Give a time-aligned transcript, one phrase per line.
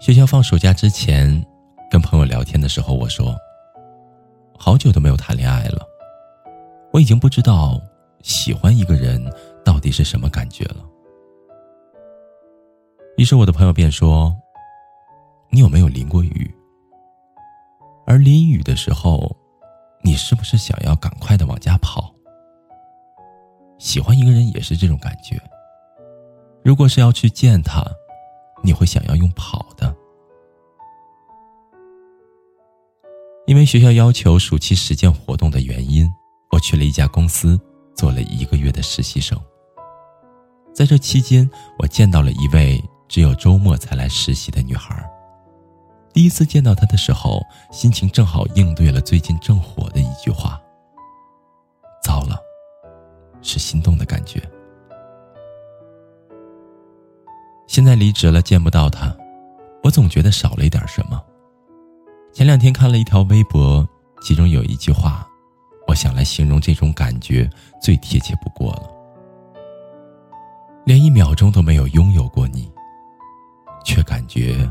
[0.00, 1.44] 学校放暑假之前，
[1.90, 3.36] 跟朋友聊天的时候，我说
[4.56, 5.84] ：“好久都没有谈恋爱了，
[6.92, 7.80] 我已经不知道
[8.22, 9.20] 喜欢一个人
[9.64, 10.76] 到底是什么感觉了。”
[13.18, 14.32] 于是我的朋友便说
[15.50, 16.48] ：“你有没有淋过雨？
[18.06, 19.36] 而淋雨的时候，
[20.02, 22.14] 你是不是想要赶快的往家跑？
[23.78, 25.36] 喜欢一个人也是这种感觉。
[26.62, 27.84] 如果是要去见他。”
[28.62, 29.96] 你会想要用跑的，
[33.46, 36.10] 因为学校要求暑期实践活动的原因，
[36.50, 37.58] 我去了一家公司
[37.94, 39.38] 做了一个月的实习生。
[40.74, 41.48] 在这期间，
[41.78, 45.02] 我见到了一位只有周末才来实习的女孩。
[46.12, 50.60] 第一次见到她的时候，心情正好应对了最近正火的一句话
[52.02, 52.38] ：“糟了，
[53.40, 54.42] 是心动的感觉。”
[57.68, 59.14] 现在离职了，见不到他，
[59.84, 61.22] 我总觉得少了一点什么。
[62.32, 63.86] 前两天看了一条微博，
[64.22, 65.28] 其中有一句话，
[65.86, 67.48] 我想来形容这种感觉
[67.80, 68.90] 最贴切不过了：
[70.86, 72.72] 连一秒钟都没有拥有过你，
[73.84, 74.68] 却感觉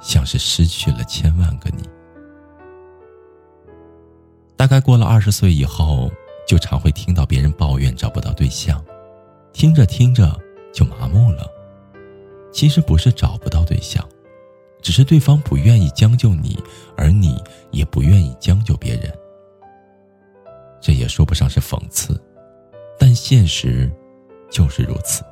[0.00, 1.82] 像是失去了千万个你。
[4.56, 6.10] 大概过了二十岁以后，
[6.48, 8.82] 就常会听到别人抱怨找不到对象，
[9.52, 10.34] 听着听着
[10.72, 11.46] 就麻木了。
[12.52, 14.06] 其实不是找不到对象，
[14.80, 16.62] 只是对方不愿意将就你，
[16.96, 19.12] 而你也不愿意将就别人。
[20.80, 22.20] 这也说不上是讽刺，
[22.98, 23.90] 但现实
[24.50, 25.24] 就是如此。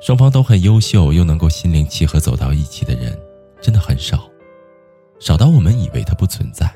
[0.00, 3.18] 双方都很优秀，又能够心灵契合走到一起的人，
[3.60, 4.30] 真的很少，
[5.18, 6.72] 少到我们以为它不存在，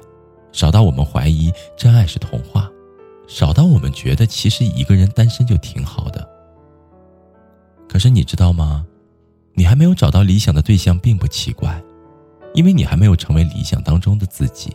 [0.52, 2.70] 少到我们怀疑真爱是童话，
[3.28, 6.31] 少到我们觉得其实一个人单身就挺好的。
[7.92, 8.86] 可是你知道吗？
[9.52, 11.78] 你还没有找到理想的对象，并不奇怪，
[12.54, 14.74] 因为你还没有成为理想当中的自己。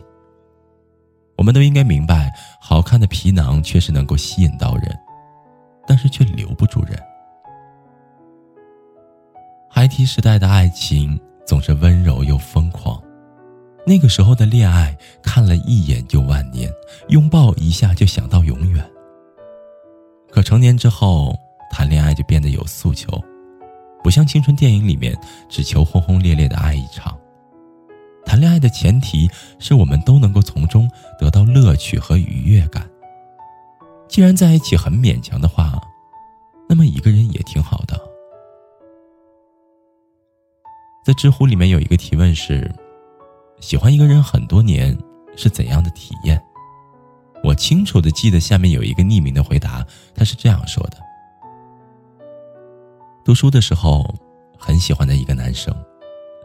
[1.36, 4.96] 我们都应该明白，好看的皮囊确实能够吸引到人，
[5.84, 6.96] 但是却留不住人。
[9.68, 13.02] 孩提时代的爱情总是温柔又疯狂，
[13.84, 16.70] 那个时候的恋爱，看了一眼就万年，
[17.08, 18.88] 拥抱一下就想到永远。
[20.30, 21.36] 可成年之后，
[21.70, 23.22] 谈恋爱就变得有诉求，
[24.02, 25.16] 不像青春电影里面
[25.48, 27.16] 只求轰轰烈烈的爱一场。
[28.24, 32.88] 谈恋爱的前提是我们都能够从中得到乐趣和愉悦感。
[34.06, 35.80] 既然在一起很勉强的话，
[36.68, 37.98] 那么一个人也挺好的。
[41.04, 42.70] 在知乎里面有一个提问是：
[43.60, 44.96] 喜欢一个人很多年
[45.36, 46.38] 是怎样的体验？
[47.42, 50.98] 我清楚的记得下面有一个匿名的回答，他是这样说的。
[53.28, 54.08] 读书的时候，
[54.58, 55.70] 很喜欢的一个男生，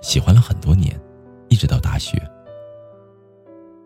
[0.01, 0.99] 喜欢了很多年，
[1.47, 2.21] 一直到大学。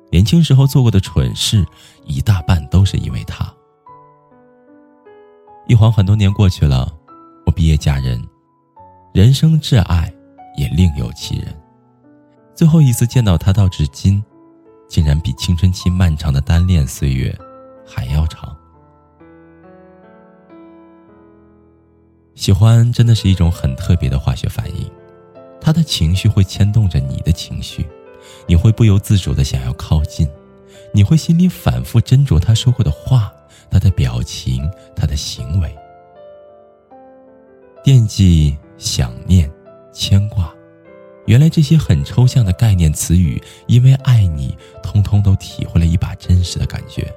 [0.09, 1.63] 年轻时候做过的蠢事，
[2.05, 3.53] 一大半都是因为他。
[5.67, 6.91] 一晃很多年过去了，
[7.45, 8.19] 我毕业嫁人，
[9.13, 10.11] 人生挚爱
[10.57, 11.55] 也另有其人。
[12.55, 14.25] 最后一次见到他到至今，
[14.89, 17.31] 竟然比青春期漫长的单恋岁月
[17.85, 18.56] 还要长。
[22.37, 24.89] 喜欢真的是一种很特别的化学反应，
[25.59, 27.83] 他的情绪会牵动着你的情绪，
[28.45, 30.29] 你会不由自主的想要靠近，
[30.93, 33.33] 你会心里反复斟酌他说过的话，
[33.71, 35.75] 他的表情，他的行为，
[37.83, 39.51] 惦记、想念、
[39.91, 40.53] 牵挂，
[41.25, 47.11] 原来这些很抽象的概念词语，因为爱你，通通都体会了一把真实的感觉。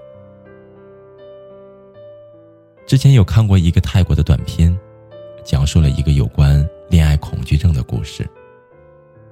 [2.86, 4.59] 之前有看过一个泰国的短片。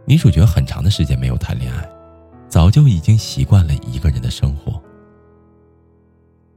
[0.08, 1.87] 女主角很长的时间没有谈恋爱，
[2.49, 4.82] 早就已经习惯了一个人的生活。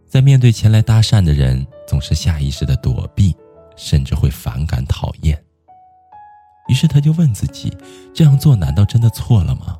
[0.07, 3.35] 在面对前来搭讪的人，总是下意识的躲避，
[3.75, 5.37] 甚至会反感讨厌。
[6.69, 7.75] 于是她就问自己：
[8.13, 9.77] 这样做难道真的错了吗？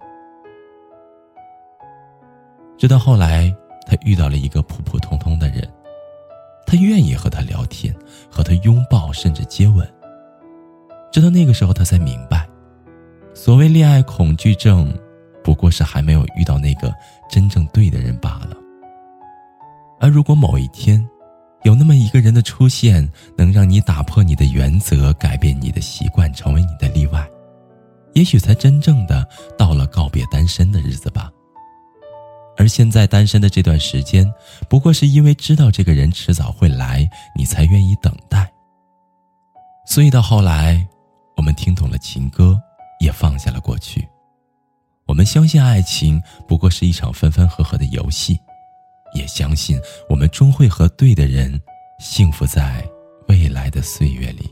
[2.77, 3.55] 直到后来，
[3.87, 5.65] 她遇到了一个普普通通的人，
[6.65, 7.95] 他愿意和他聊天，
[8.29, 9.89] 和他拥抱，甚至接吻。
[11.09, 12.49] 直到那个时候，他才明白，
[13.33, 14.93] 所谓恋爱恐惧症，
[15.43, 16.93] 不过是还没有遇到那个
[17.29, 18.57] 真正对的人罢了。
[19.99, 21.03] 而如果某一天，
[21.63, 23.07] 有那么一个人的出现，
[23.37, 27.27] 能让你打破你的原则，改变你的习惯，成为你的例外，
[28.13, 31.31] 也许才真正的到了告别单身的日子吧。
[32.57, 34.29] 而现在单身的这段时间，
[34.67, 38.51] 不过是因为知道这个人迟早会来，你才愿意等待。
[39.85, 40.85] 所以到后来，
[41.37, 42.59] 我们听懂了情歌，
[43.01, 44.07] 也放下了过去。
[45.07, 48.39] 我们相信爱情不过是一场分分合合的游戏。
[49.13, 49.77] 也相信
[50.07, 51.59] 我们终会和对的人
[51.99, 52.81] 幸福在
[53.27, 54.49] 未来的岁月里。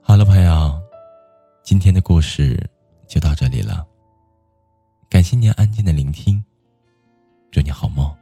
[0.00, 0.80] 好了，朋友，
[1.62, 2.58] 今天的故事
[3.06, 3.86] 就到这里了。
[5.10, 6.42] 感谢您安静的聆听，
[7.50, 8.15] 祝你好梦，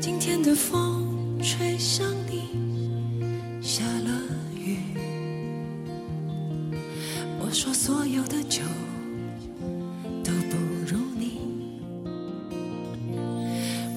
[0.00, 2.42] 今天的风吹向你，
[3.60, 4.10] 下了
[4.54, 4.78] 雨。
[7.40, 8.62] 我说所有的酒
[10.22, 10.56] 都不
[10.86, 11.40] 如你。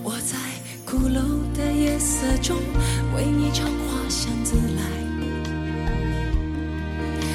[0.04, 0.38] 我在
[0.86, 1.22] 鼓楼
[1.54, 2.58] 的夜色中
[3.16, 4.82] 为你唱花香自来，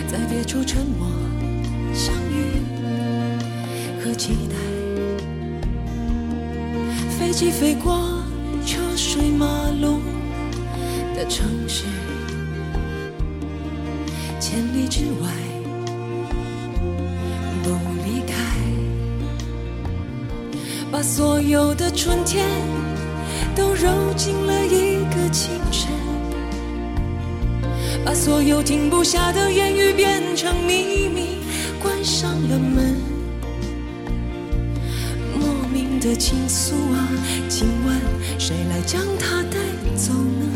[0.09, 1.07] 在别处沉默。
[1.95, 2.61] 相遇
[4.05, 4.57] 和期待，
[7.19, 8.16] 飞机飞过
[9.39, 10.01] 马路
[11.15, 11.85] 的城市，
[14.41, 15.29] 千里之外
[17.63, 17.71] 不
[18.03, 18.35] 离开，
[20.91, 22.47] 把所有的春天
[23.55, 25.93] 都揉进了一个清晨，
[28.07, 31.37] 把所有停不下的言语变成秘密。
[31.83, 32.97] 关上了门，
[35.39, 37.09] 莫名的情愫啊，
[38.47, 39.59] 谁来将它带
[39.97, 40.56] 走呢？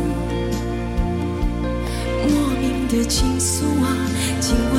[2.91, 3.87] 的情愫啊，
[4.41, 4.75] 今晚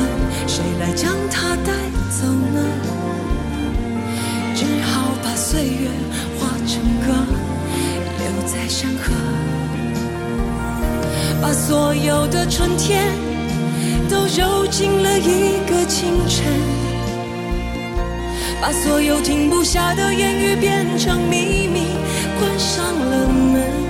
[0.47, 1.73] 谁来将它带
[2.11, 2.61] 走呢？
[4.54, 5.88] 只好把岁月
[6.38, 7.14] 化成歌，
[8.19, 9.14] 留在山河，
[11.40, 13.11] 把所有的春天。
[14.11, 16.45] 都揉进了一个清晨，
[18.61, 21.87] 把所有停不下的言语变成秘密，
[22.38, 23.81] 关上了门。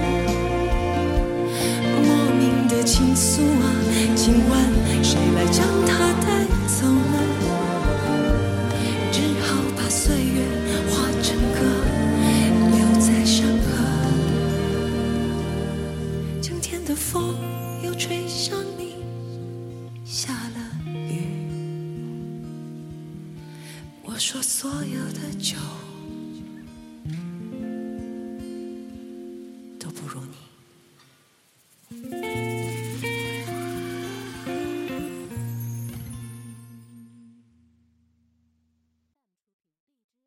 [24.25, 25.57] 说所有的酒。